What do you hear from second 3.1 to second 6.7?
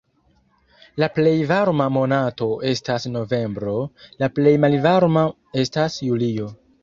novembro, la plej malvarma estas julio.